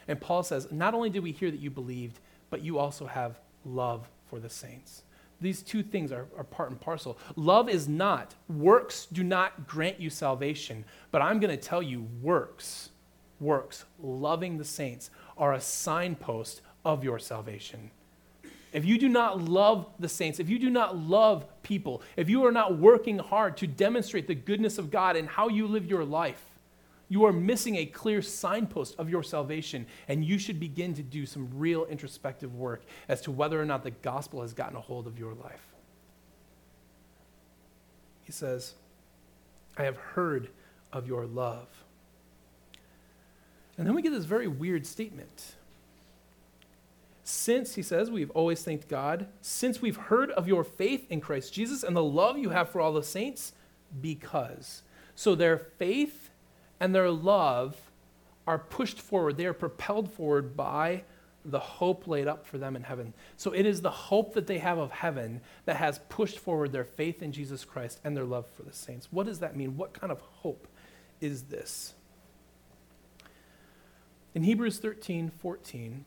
[0.09, 2.19] And Paul says, not only did we hear that you believed,
[2.51, 5.03] but you also have love for the saints.
[5.41, 7.19] These two things are, are part and parcel.
[7.37, 12.09] Love is not, works do not grant you salvation, but I'm going to tell you,
[12.21, 12.91] works,
[13.39, 17.91] works, loving the saints, are a signpost of your salvation.
[18.73, 22.45] If you do not love the saints, if you do not love people, if you
[22.45, 26.05] are not working hard to demonstrate the goodness of God and how you live your
[26.05, 26.48] life,
[27.09, 31.25] you are missing a clear signpost of your salvation, and you should begin to do
[31.25, 35.07] some real introspective work as to whether or not the gospel has gotten a hold
[35.07, 35.67] of your life.
[38.25, 38.75] He says,
[39.77, 40.51] I have heard
[40.93, 41.69] of your love.
[43.79, 45.55] And then we get this very weird statement.
[47.25, 51.55] Since, he says, we've always thanked God, since we've heard of your faith in Christ
[51.55, 53.53] Jesus and the love you have for all the saints,
[54.01, 54.83] because.
[55.15, 56.28] So their faith
[56.81, 57.77] and their love
[58.47, 61.03] are pushed forward, they are propelled forward by
[61.45, 63.15] the hope laid up for them in heaven.
[63.37, 66.85] So it is the hope that they have of heaven that has pushed forward their
[66.85, 69.09] faith in Jesus Christ and their love for the saints.
[69.11, 69.77] What does that mean?
[69.77, 70.67] What kind of hope
[71.21, 71.95] is this?
[74.35, 76.05] In Hebrews 13 14,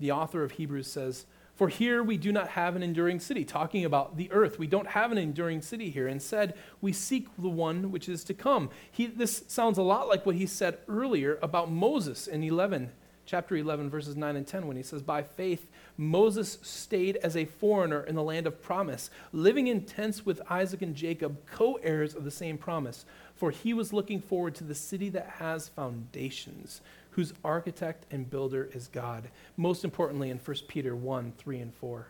[0.00, 1.26] the author of Hebrews says,
[1.56, 4.58] For here we do not have an enduring city, talking about the earth.
[4.58, 6.06] We don't have an enduring city here.
[6.06, 8.68] Instead, we seek the one which is to come.
[8.92, 12.90] He, this sounds a lot like what he said earlier about Moses in 11
[13.26, 17.44] chapter 11, verses 9 and 10, when he says, By faith, Moses stayed as a
[17.44, 22.14] foreigner in the land of promise, living in tents with Isaac and Jacob, co heirs
[22.14, 23.04] of the same promise.
[23.34, 26.80] For he was looking forward to the city that has foundations,
[27.16, 29.30] whose architect and builder is God.
[29.56, 32.08] Most importantly, in 1 Peter 1 3 and 4.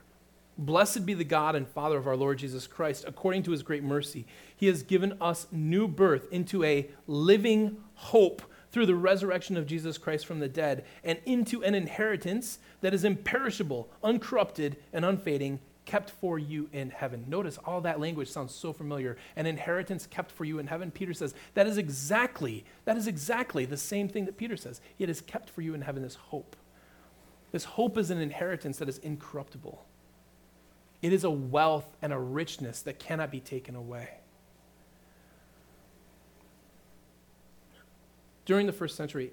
[0.59, 3.05] Blessed be the God and Father of our Lord Jesus Christ.
[3.07, 8.43] According to his great mercy, he has given us new birth into a living hope
[8.73, 13.05] through the resurrection of Jesus Christ from the dead and into an inheritance that is
[13.05, 17.25] imperishable, uncorrupted, and unfading, kept for you in heaven.
[17.29, 19.17] Notice all that language sounds so familiar.
[19.37, 20.91] An inheritance kept for you in heaven.
[20.91, 24.81] Peter says that is exactly, that is exactly the same thing that Peter says.
[24.99, 26.57] It is kept for you in heaven, this hope.
[27.53, 29.87] This hope is an inheritance that is incorruptible.
[31.01, 34.09] It is a wealth and a richness that cannot be taken away.
[38.45, 39.33] During the first century,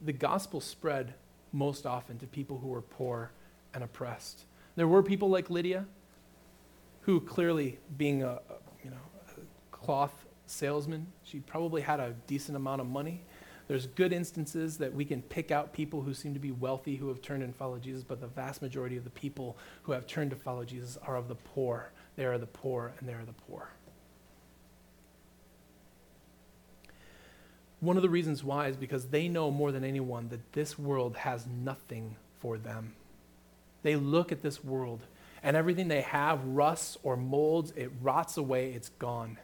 [0.00, 1.14] the gospel spread
[1.52, 3.30] most often to people who were poor
[3.74, 4.44] and oppressed.
[4.76, 5.86] There were people like Lydia,
[7.02, 8.40] who clearly, being a,
[8.84, 8.96] you know,
[9.36, 13.22] a cloth salesman, she probably had a decent amount of money.
[13.68, 17.08] There's good instances that we can pick out people who seem to be wealthy who
[17.08, 20.30] have turned and followed Jesus, but the vast majority of the people who have turned
[20.30, 21.90] to follow Jesus are of the poor.
[22.14, 23.70] They are the poor, and they are the poor.
[27.80, 31.16] One of the reasons why is because they know more than anyone that this world
[31.16, 32.94] has nothing for them.
[33.86, 35.06] They look at this world
[35.44, 39.38] and everything they have rusts or molds, it rots away, it's gone.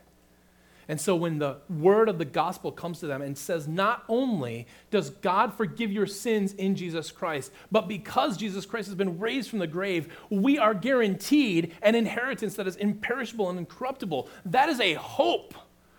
[0.88, 4.66] And so when the word of the gospel comes to them and says, not only
[4.90, 9.48] does God forgive your sins in Jesus Christ, but because Jesus Christ has been raised
[9.48, 14.28] from the grave, we are guaranteed an inheritance that is imperishable and incorruptible.
[14.44, 15.54] That is a hope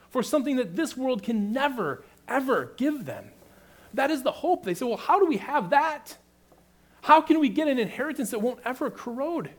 [0.10, 3.32] for something that this world can never, ever give them.
[3.93, 4.65] That is the hope.
[4.65, 6.17] They say, well, how do we have that?
[7.03, 9.49] How can we get an inheritance that won't ever corrode?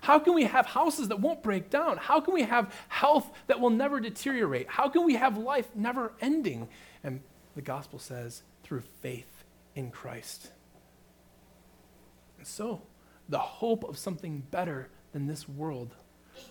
[0.00, 1.96] How can we have houses that won't break down?
[1.96, 4.68] How can we have health that will never deteriorate?
[4.68, 6.68] How can we have life never ending?
[7.02, 7.20] And
[7.56, 10.50] the gospel says, through faith in Christ.
[12.38, 12.82] And so,
[13.28, 15.94] the hope of something better than this world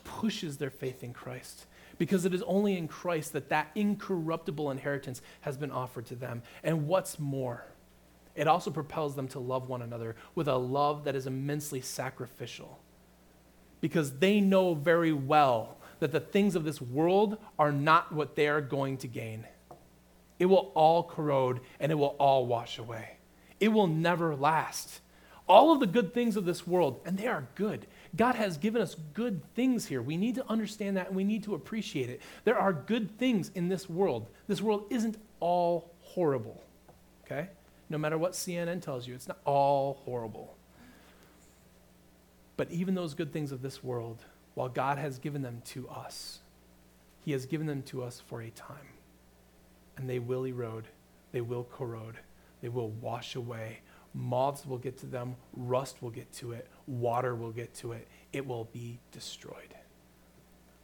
[0.04, 5.22] pushes their faith in Christ because it is only in Christ that that incorruptible inheritance
[5.42, 6.42] has been offered to them.
[6.64, 7.66] And what's more,
[8.36, 12.80] it also propels them to love one another with a love that is immensely sacrificial
[13.84, 18.48] because they know very well that the things of this world are not what they
[18.48, 19.46] are going to gain.
[20.40, 23.18] It will all corrode and it will all wash away.
[23.60, 25.02] It will never last.
[25.48, 28.82] All of the good things of this world, and they are good, God has given
[28.82, 30.02] us good things here.
[30.02, 32.22] We need to understand that and we need to appreciate it.
[32.46, 34.30] There are good things in this world.
[34.48, 36.64] This world isn't all horrible,
[37.26, 37.50] okay?
[37.90, 40.56] No matter what CNN tells you, it's not all horrible.
[42.58, 46.40] But even those good things of this world, while God has given them to us,
[47.26, 48.78] He has given them to us for a time.
[49.98, 50.88] And they will erode,
[51.32, 52.18] they will corrode,
[52.62, 53.80] they will wash away
[54.14, 58.08] Moths will get to them, rust will get to it, water will get to it.
[58.32, 59.74] It will be destroyed.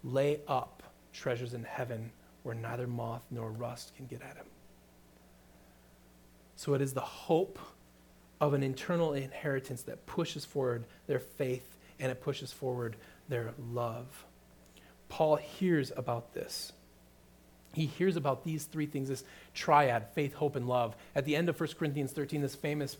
[0.03, 0.81] Lay up
[1.13, 2.11] treasures in heaven
[2.43, 4.45] where neither moth nor rust can get at them.
[6.59, 7.57] So it is the hope
[8.41, 12.97] of an internal inheritance that pushes forward their faith and it pushes forward
[13.29, 14.25] their love.
[15.07, 16.73] Paul hears about this.
[17.71, 20.97] He hears about these three things this triad faith, hope, and love.
[21.15, 22.97] At the end of 1 Corinthians 13, this famous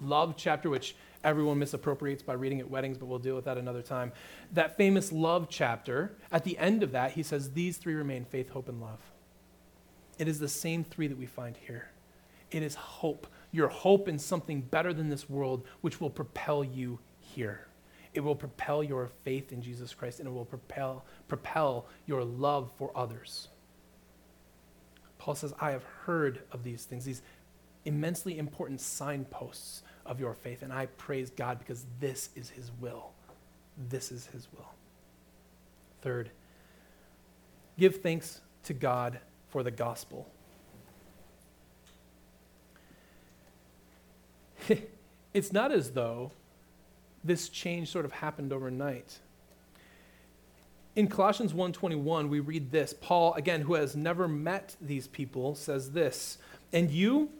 [0.00, 3.82] love chapter, which everyone misappropriates by reading at weddings, but we'll deal with that another
[3.82, 4.10] time.
[4.54, 8.50] That famous love chapter, at the end of that, he says, These three remain faith,
[8.50, 8.98] hope, and love.
[10.18, 11.86] It is the same three that we find here.
[12.52, 13.26] It is hope.
[13.50, 17.66] Your hope in something better than this world, which will propel you here.
[18.14, 22.70] It will propel your faith in Jesus Christ, and it will propel, propel your love
[22.76, 23.48] for others.
[25.18, 27.22] Paul says, I have heard of these things, these
[27.84, 30.62] immensely important signposts of your faith.
[30.62, 33.12] And I praise God because this is His will.
[33.88, 34.68] This is His will.
[36.02, 36.30] Third,
[37.78, 40.28] give thanks to God for the gospel.
[45.34, 46.32] it's not as though
[47.24, 49.18] this change sort of happened overnight.
[50.94, 52.92] In Colossians 1:21 we read this.
[52.92, 56.38] Paul again who has never met these people says this,
[56.72, 57.30] "And you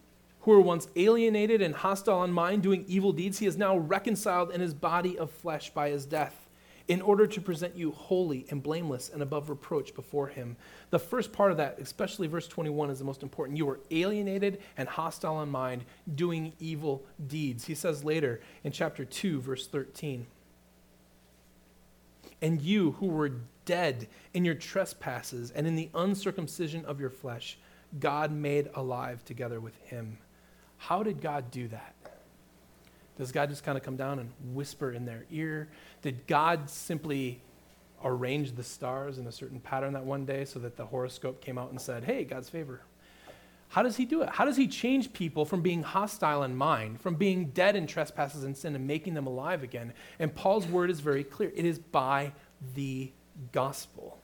[0.40, 4.50] who were once alienated and hostile in mind doing evil deeds he is now reconciled
[4.50, 6.41] in his body of flesh by his death."
[6.88, 10.56] In order to present you holy and blameless and above reproach before him.
[10.90, 13.58] The first part of that, especially verse 21, is the most important.
[13.58, 17.64] You were alienated and hostile in mind, doing evil deeds.
[17.64, 20.26] He says later in chapter 2, verse 13.
[22.40, 23.32] And you who were
[23.64, 27.56] dead in your trespasses and in the uncircumcision of your flesh,
[28.00, 30.18] God made alive together with him.
[30.78, 31.94] How did God do that?
[33.22, 35.68] Does God just kind of come down and whisper in their ear?
[36.02, 37.40] Did God simply
[38.02, 41.56] arrange the stars in a certain pattern that one day so that the horoscope came
[41.56, 42.80] out and said, hey, God's favor?
[43.68, 44.28] How does he do it?
[44.28, 48.42] How does he change people from being hostile in mind, from being dead in trespasses
[48.42, 49.92] and sin, and making them alive again?
[50.18, 52.32] And Paul's word is very clear it is by
[52.74, 53.12] the
[53.52, 54.18] gospel.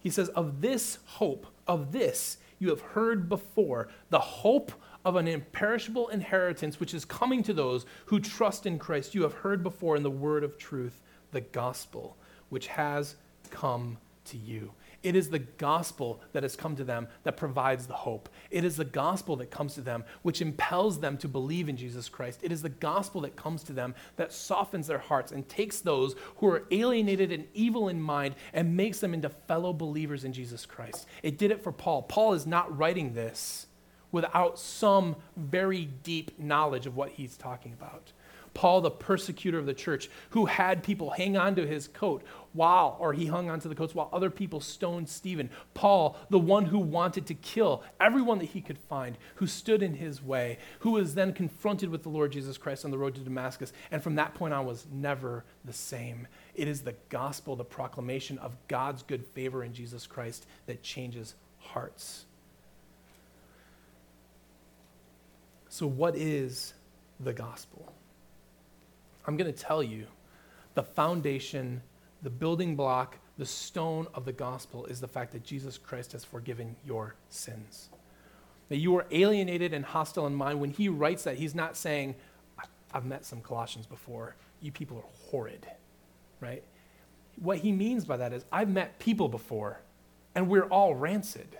[0.00, 4.72] He says, Of this hope, of this you have heard before, the hope
[5.04, 9.14] of an imperishable inheritance which is coming to those who trust in Christ.
[9.14, 12.16] You have heard before in the word of truth, the gospel,
[12.48, 13.16] which has
[13.50, 14.72] come to you.
[15.02, 18.28] It is the gospel that has come to them that provides the hope.
[18.50, 22.08] It is the gospel that comes to them which impels them to believe in Jesus
[22.08, 22.40] Christ.
[22.42, 26.14] It is the gospel that comes to them that softens their hearts and takes those
[26.36, 30.66] who are alienated and evil in mind and makes them into fellow believers in Jesus
[30.66, 31.06] Christ.
[31.22, 32.02] It did it for Paul.
[32.02, 33.66] Paul is not writing this
[34.12, 38.12] without some very deep knowledge of what he's talking about.
[38.54, 42.22] Paul, the persecutor of the church, who had people hang on to his coat
[42.52, 45.48] while, or he hung onto the coats while other people stoned Stephen.
[45.72, 49.94] Paul, the one who wanted to kill everyone that he could find, who stood in
[49.94, 53.22] his way, who was then confronted with the Lord Jesus Christ on the road to
[53.22, 56.26] Damascus, and from that point on was never the same.
[56.54, 61.34] It is the gospel, the proclamation of God's good favor in Jesus Christ that changes
[61.58, 62.26] hearts.
[65.72, 66.74] So, what is
[67.18, 67.90] the gospel?
[69.26, 70.06] I'm going to tell you
[70.74, 71.80] the foundation,
[72.22, 76.26] the building block, the stone of the gospel is the fact that Jesus Christ has
[76.26, 77.88] forgiven your sins.
[78.68, 80.60] That you are alienated and hostile in mind.
[80.60, 82.16] When he writes that, he's not saying,
[82.92, 84.36] I've met some Colossians before.
[84.60, 85.66] You people are horrid,
[86.40, 86.62] right?
[87.40, 89.80] What he means by that is, I've met people before,
[90.34, 91.56] and we're all rancid.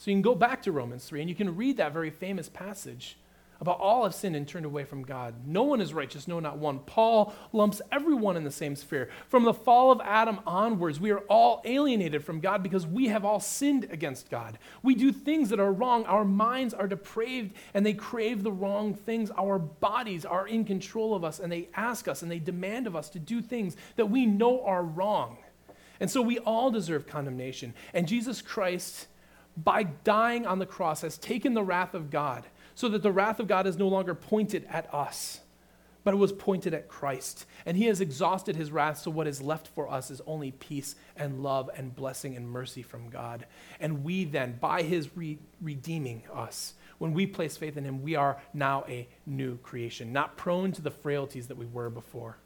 [0.00, 2.48] So you can go back to Romans 3 and you can read that very famous
[2.48, 3.18] passage
[3.60, 5.34] about all have sinned and turned away from God.
[5.46, 6.78] No one is righteous, no, not one.
[6.78, 9.10] Paul lumps everyone in the same sphere.
[9.28, 13.26] From the fall of Adam onwards, we are all alienated from God because we have
[13.26, 14.58] all sinned against God.
[14.82, 16.06] We do things that are wrong.
[16.06, 19.30] Our minds are depraved and they crave the wrong things.
[19.38, 22.96] Our bodies are in control of us and they ask us and they demand of
[22.96, 25.36] us to do things that we know are wrong.
[26.00, 27.74] And so we all deserve condemnation.
[27.92, 29.06] And Jesus Christ
[29.56, 33.40] by dying on the cross, has taken the wrath of God so that the wrath
[33.40, 35.40] of God is no longer pointed at us,
[36.02, 37.44] but it was pointed at Christ.
[37.66, 40.94] And he has exhausted his wrath, so what is left for us is only peace
[41.16, 43.46] and love and blessing and mercy from God.
[43.80, 48.14] And we then, by his re- redeeming us, when we place faith in him, we
[48.14, 52.38] are now a new creation, not prone to the frailties that we were before.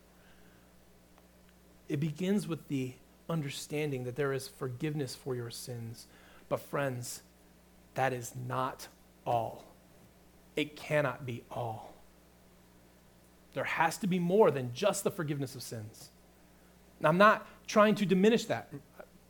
[1.88, 2.94] It begins with the
[3.28, 6.06] understanding that there is forgiveness for your sins
[6.54, 7.20] but, friends,
[7.94, 8.86] that is not
[9.26, 9.64] all.
[10.54, 11.92] It cannot be all.
[13.54, 16.10] There has to be more than just the forgiveness of sins.
[17.00, 18.72] Now, I'm not trying to diminish that.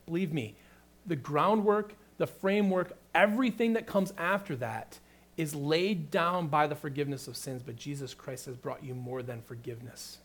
[0.05, 0.59] Believe me,
[1.07, 4.99] the groundwork, the framework, everything that comes after that
[5.39, 9.23] is laid down by the forgiveness of sins, but Jesus Christ has brought you more
[9.23, 10.19] than forgiveness.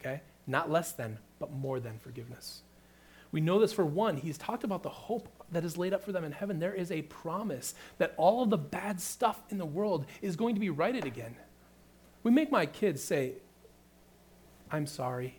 [0.00, 0.22] Okay?
[0.46, 2.62] Not less than, but more than forgiveness.
[3.32, 6.12] We know this for one, he's talked about the hope that is laid up for
[6.12, 6.58] them in heaven.
[6.58, 10.54] There is a promise that all of the bad stuff in the world is going
[10.54, 11.34] to be righted again.
[12.22, 13.32] We make my kids say,
[14.70, 15.38] I'm sorry.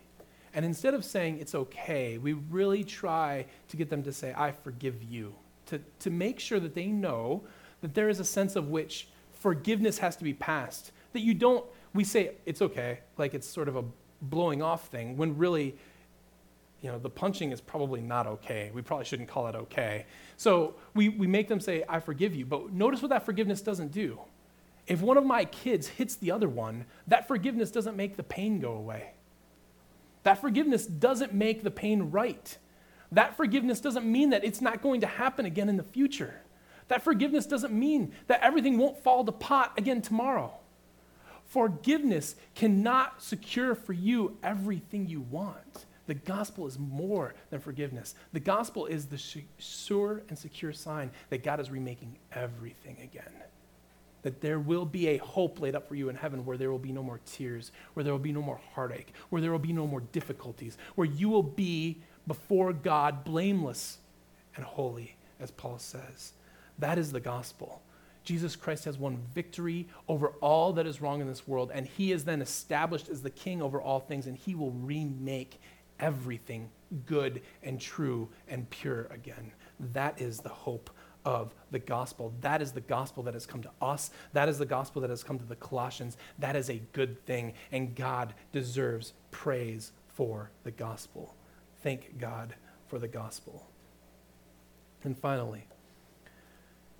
[0.52, 4.50] And instead of saying it's okay, we really try to get them to say, I
[4.52, 5.34] forgive you,
[5.66, 7.42] to, to make sure that they know
[7.80, 10.92] that there is a sense of which forgiveness has to be passed.
[11.12, 13.84] That you don't, we say it's okay, like it's sort of a
[14.22, 15.76] blowing off thing, when really
[16.84, 18.70] you know, the punching is probably not okay.
[18.74, 20.04] We probably shouldn't call it okay.
[20.36, 22.44] So we, we make them say, I forgive you.
[22.44, 24.20] But notice what that forgiveness doesn't do.
[24.86, 28.60] If one of my kids hits the other one, that forgiveness doesn't make the pain
[28.60, 29.12] go away.
[30.24, 32.58] That forgiveness doesn't make the pain right.
[33.10, 36.34] That forgiveness doesn't mean that it's not going to happen again in the future.
[36.88, 40.52] That forgiveness doesn't mean that everything won't fall to pot again tomorrow.
[41.46, 45.86] Forgiveness cannot secure for you everything you want.
[46.06, 48.14] The gospel is more than forgiveness.
[48.32, 49.20] The gospel is the
[49.58, 53.32] sure and secure sign that God is remaking everything again.
[54.22, 56.78] That there will be a hope laid up for you in heaven where there will
[56.78, 59.72] be no more tears, where there will be no more heartache, where there will be
[59.72, 63.98] no more difficulties, where you will be before God blameless
[64.56, 66.32] and holy, as Paul says.
[66.78, 67.82] That is the gospel.
[68.24, 72.10] Jesus Christ has won victory over all that is wrong in this world, and he
[72.10, 75.60] is then established as the king over all things, and he will remake
[76.00, 76.70] everything
[77.06, 79.52] good and true and pure again.
[79.92, 80.90] That is the hope
[81.24, 82.32] of the gospel.
[82.40, 84.10] That is the gospel that has come to us.
[84.32, 86.16] That is the gospel that has come to the Colossians.
[86.38, 91.34] That is a good thing, and God deserves praise for the gospel.
[91.82, 92.54] Thank God
[92.88, 93.66] for the gospel.
[95.02, 95.66] And finally,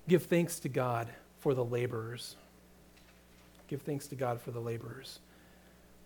[0.07, 1.07] Give thanks to God
[1.39, 2.35] for the laborers.
[3.67, 5.19] Give thanks to God for the laborers.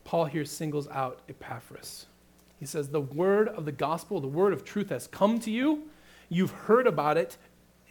[0.06, 2.06] Paul here singles out Epaphras.
[2.60, 5.84] He says, The word of the gospel, the word of truth has come to you.
[6.28, 7.38] You've heard about it.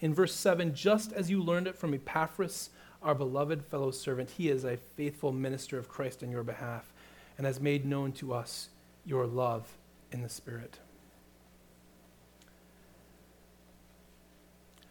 [0.00, 2.70] In verse 7, just as you learned it from Epaphras,
[3.02, 6.92] our beloved fellow servant, he is a faithful minister of Christ on your behalf
[7.36, 8.68] and has made known to us
[9.04, 9.66] your love
[10.12, 10.78] in the Spirit.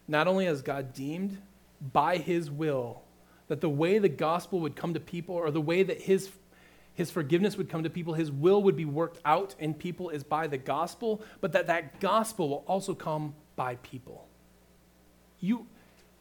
[0.08, 1.38] not only has God deemed
[1.94, 3.02] by his will
[3.48, 6.30] that the way the gospel would come to people or the way that his
[6.98, 10.24] his forgiveness would come to people, his will would be worked out in people is
[10.24, 14.28] by the gospel, but that that gospel will also come by people.
[15.40, 15.68] You,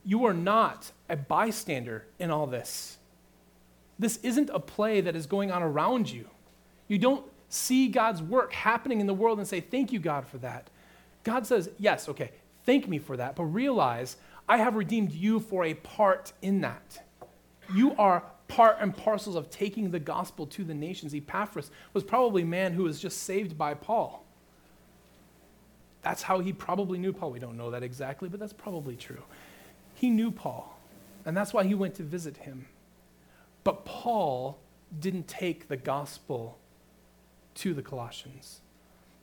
[0.05, 2.99] you are not a bystander in all this.
[3.99, 6.29] This isn't a play that is going on around you.
[6.89, 10.37] You don't see God's work happening in the world and say, Thank you, God, for
[10.39, 10.69] that.
[11.25, 12.33] God says, Yes, okay,
[12.67, 17.03] thank me for that, but realize I have redeemed you for a part in that.
[17.75, 21.15] You are part and parcels of taking the gospel to the nations.
[21.15, 24.25] Epaphras was probably a man who was just saved by Paul.
[26.03, 27.33] That's how he probably knew Paul.
[27.33, 29.23] We don't know that exactly, but that's probably true.
[29.95, 30.79] He knew Paul,
[31.25, 32.67] and that's why he went to visit him.
[33.65, 34.59] But Paul
[35.01, 36.59] didn't take the gospel
[37.57, 38.61] to the Colossians.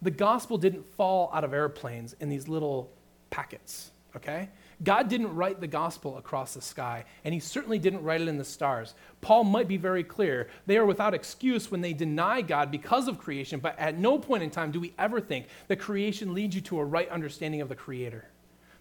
[0.01, 2.89] The gospel didn't fall out of airplanes in these little
[3.29, 4.49] packets, okay?
[4.83, 8.37] God didn't write the gospel across the sky, and he certainly didn't write it in
[8.37, 8.95] the stars.
[9.21, 10.49] Paul might be very clear.
[10.65, 14.43] They are without excuse when they deny God because of creation, but at no point
[14.43, 17.69] in time do we ever think that creation leads you to a right understanding of
[17.69, 18.25] the Creator.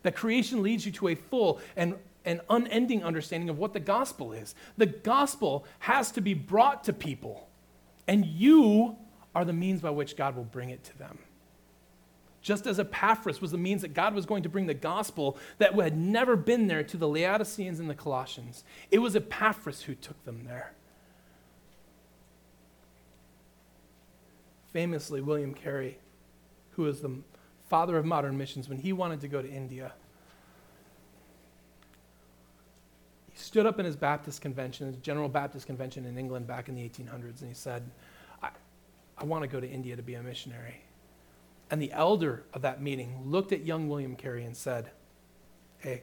[0.03, 1.94] That creation leads you to a full and
[2.24, 4.55] an unending understanding of what the gospel is.
[4.76, 7.48] The gospel has to be brought to people,
[8.09, 8.96] and you
[9.34, 11.18] are the means by which God will bring it to them
[12.43, 15.74] just as Epaphras was the means that God was going to bring the gospel that
[15.74, 18.64] had never been there to the Laodiceans and the Colossians.
[18.90, 20.72] It was Epaphras who took them there.
[24.72, 25.99] Famously, William Carey,
[26.72, 27.18] who was the
[27.68, 29.93] father of modern missions, when he wanted to go to India,
[33.30, 36.74] he stood up in his Baptist convention, his General Baptist Convention in England back in
[36.74, 37.88] the 1800s, and he said,
[38.43, 38.49] I,
[39.16, 40.82] I want to go to India to be a missionary.
[41.72, 44.90] And the elder of that meeting looked at young William Carey and said,
[45.78, 46.02] Hey,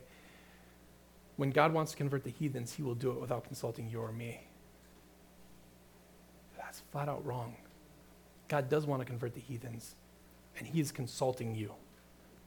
[1.35, 4.11] when God wants to convert the heathens, he will do it without consulting you or
[4.11, 4.41] me.
[6.57, 7.55] That's flat out wrong.
[8.47, 9.93] God does want to convert the heathens,
[10.57, 11.71] and he is consulting you,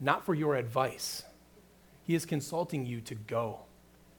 [0.01, 1.23] not for your advice.
[2.03, 3.59] He is consulting you to go.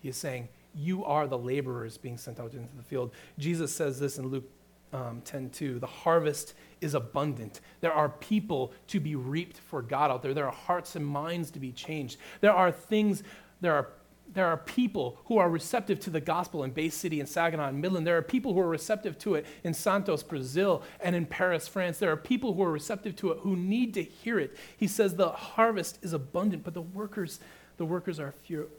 [0.00, 3.12] He is saying, You are the laborers being sent out into the field.
[3.38, 4.48] Jesus says this in Luke
[4.94, 5.78] um, 10 2.
[5.80, 7.60] The harvest is abundant.
[7.80, 10.32] There are people to be reaped for God out there.
[10.32, 12.18] There are hearts and minds to be changed.
[12.40, 13.22] There are things,
[13.60, 13.88] there are
[14.32, 17.80] there are people who are receptive to the gospel in Bay City and Saginaw and
[17.80, 18.06] Midland.
[18.06, 21.98] There are people who are receptive to it in Santos, Brazil, and in Paris, France.
[21.98, 24.56] There are people who are receptive to it who need to hear it.
[24.76, 27.38] He says the harvest is abundant, but the workers,
[27.76, 28.70] the workers are few,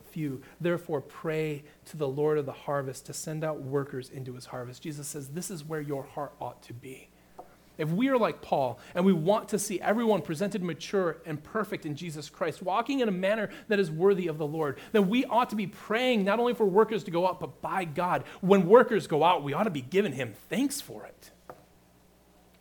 [0.62, 4.82] Therefore, pray to the Lord of the harvest to send out workers into his harvest.
[4.82, 7.10] Jesus says this is where your heart ought to be.
[7.78, 11.86] If we are like Paul and we want to see everyone presented mature and perfect
[11.86, 15.26] in Jesus Christ, walking in a manner that is worthy of the Lord, then we
[15.26, 18.24] ought to be praying not only for workers to go out, but by God.
[18.42, 21.32] When workers go out, we ought to be giving Him thanks for it.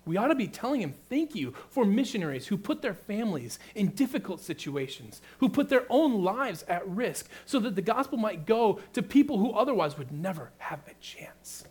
[0.07, 3.89] We ought to be telling Him thank you for missionaries who put their families in
[3.89, 8.81] difficult situations, who put their own lives at risk so that the gospel might go
[8.93, 11.65] to people who otherwise would never have a chance,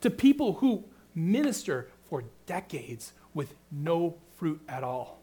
[0.00, 5.20] to people who minister for decades with no fruit at all.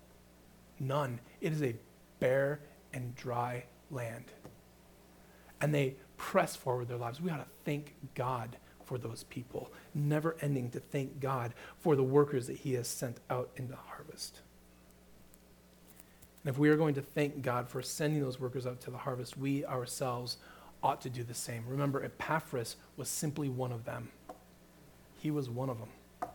[0.80, 1.20] None.
[1.41, 1.76] It is a
[2.20, 2.59] bare
[2.93, 4.26] and dry land.
[5.59, 7.22] And they press forward their lives.
[7.22, 8.57] We ought to thank God
[8.92, 13.20] for those people, never ending to thank God for the workers that He has sent
[13.30, 14.42] out into the harvest.
[16.44, 18.98] And if we are going to thank God for sending those workers out to the
[18.98, 20.36] harvest, we ourselves
[20.84, 21.64] ought to do the same.
[21.70, 24.10] Remember, Epaphras was simply one of them.
[25.20, 26.30] He was one of them.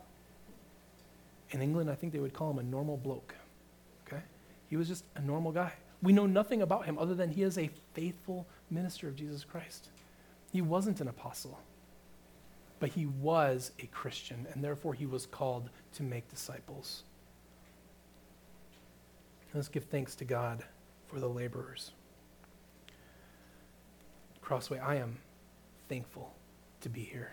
[1.51, 3.35] In England, I think they would call him a normal bloke.
[4.07, 4.23] Okay?
[4.67, 5.73] He was just a normal guy.
[6.01, 9.89] We know nothing about him other than he is a faithful minister of Jesus Christ.
[10.51, 11.59] He wasn't an apostle,
[12.79, 17.03] but he was a Christian, and therefore he was called to make disciples.
[19.53, 20.63] Let's give thanks to God
[21.07, 21.91] for the laborers.
[24.41, 25.17] Crossway, I am
[25.89, 26.33] thankful
[26.81, 27.31] to be here.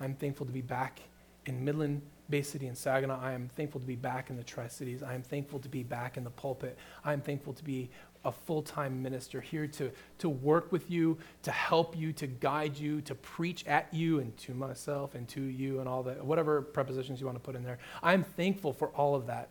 [0.00, 1.00] I'm thankful to be back
[1.46, 3.20] in Midland, Bay City, and Saginaw.
[3.20, 5.02] I am thankful to be back in the Tri Cities.
[5.02, 6.78] I am thankful to be back in the pulpit.
[7.04, 7.90] I am thankful to be
[8.26, 12.76] a full time minister here to, to work with you, to help you, to guide
[12.76, 16.60] you, to preach at you and to myself and to you and all that, whatever
[16.60, 17.78] prepositions you want to put in there.
[18.02, 19.48] I'm thankful for all of that.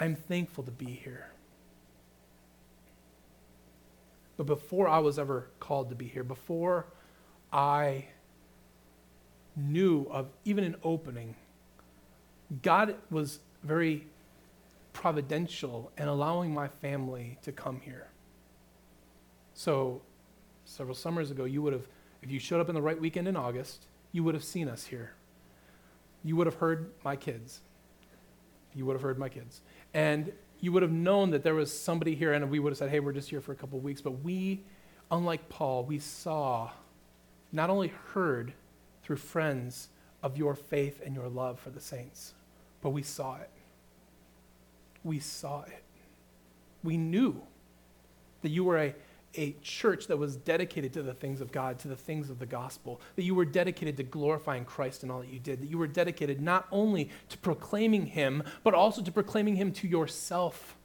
[0.00, 1.28] I'm thankful to be here.
[4.36, 6.86] But before I was ever called to be here, before
[7.52, 8.06] I
[9.54, 11.34] knew of even an opening,
[12.62, 14.06] God was very
[14.96, 18.08] providential in allowing my family to come here.
[19.52, 20.00] So,
[20.64, 21.86] several summers ago, you would have,
[22.22, 24.86] if you showed up in the right weekend in August, you would have seen us
[24.86, 25.12] here.
[26.24, 27.60] You would have heard my kids.
[28.74, 29.60] You would have heard my kids.
[29.92, 32.88] And you would have known that there was somebody here, and we would have said,
[32.88, 34.00] hey, we're just here for a couple of weeks.
[34.00, 34.64] But we,
[35.10, 36.70] unlike Paul, we saw,
[37.52, 38.54] not only heard
[39.02, 39.88] through friends
[40.22, 42.32] of your faith and your love for the saints,
[42.80, 43.50] but we saw it.
[45.06, 45.84] We saw it.
[46.82, 47.40] We knew
[48.42, 48.94] that you were a
[49.38, 52.46] a church that was dedicated to the things of God, to the things of the
[52.46, 55.78] gospel, that you were dedicated to glorifying Christ in all that you did, that you
[55.78, 60.76] were dedicated not only to proclaiming Him, but also to proclaiming Him to yourself,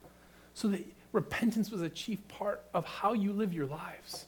[0.54, 4.26] so that repentance was a chief part of how you live your lives.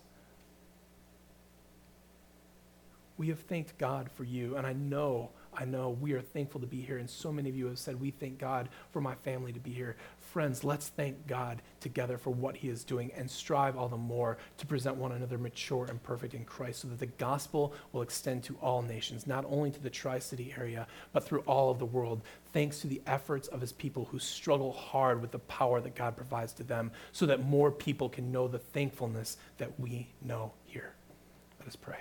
[3.17, 6.67] We have thanked God for you, and I know I know we are thankful to
[6.67, 9.51] be here, and so many of you have said, We thank God for my family
[9.53, 9.95] to be here.
[10.31, 14.37] Friends, let's thank God together for what He is doing and strive all the more
[14.57, 18.43] to present one another mature and perfect in Christ so that the gospel will extend
[18.43, 21.85] to all nations, not only to the Tri City area, but through all of the
[21.85, 25.95] world, thanks to the efforts of His people who struggle hard with the power that
[25.95, 30.53] God provides to them so that more people can know the thankfulness that we know
[30.65, 30.93] here.
[31.59, 31.99] Let us pray.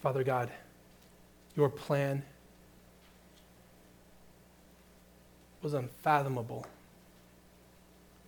[0.00, 0.50] Father God,
[1.56, 2.22] your plan
[5.62, 6.66] was unfathomable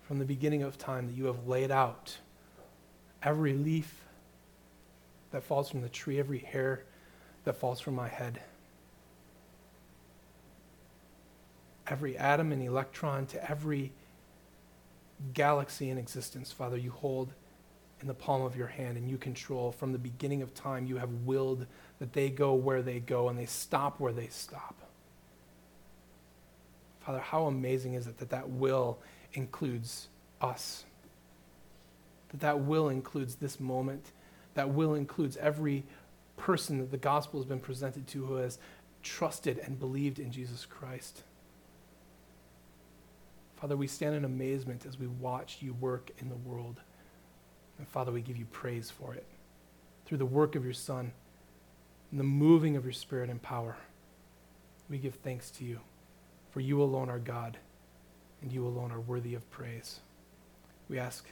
[0.06, 2.16] from the beginning of time that you have laid out
[3.22, 4.02] every leaf
[5.30, 6.82] that falls from the tree, every hair
[7.44, 8.40] that falls from my head,
[11.86, 13.92] every atom and electron to every
[15.34, 17.32] galaxy in existence, Father, you hold
[18.00, 20.86] in the palm of your hand and you control from the beginning of time.
[20.86, 21.66] You have willed
[21.98, 24.76] that they go where they go and they stop where they stop.
[27.00, 28.98] Father, how amazing is it that that will
[29.32, 30.08] includes
[30.40, 30.84] us?
[32.30, 34.12] That that will includes this moment.
[34.54, 35.84] That will includes every
[36.36, 38.58] person that the gospel has been presented to who has
[39.02, 41.22] trusted and believed in Jesus Christ.
[43.56, 46.80] Father, we stand in amazement as we watch you work in the world.
[47.78, 49.24] And Father, we give you praise for it.
[50.04, 51.12] Through the work of your Son
[52.10, 53.76] and the moving of your Spirit and power,
[54.88, 55.80] we give thanks to you.
[56.50, 57.58] For you alone are God,
[58.42, 60.00] and you alone are worthy of praise.
[60.88, 61.26] We ask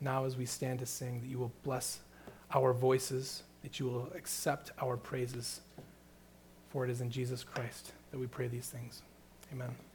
[0.00, 1.98] now as we stand to sing that you will bless
[2.54, 5.60] our voices, that you will accept our praises.
[6.70, 9.02] For it is in Jesus Christ that we pray these things.
[9.52, 9.89] Amen.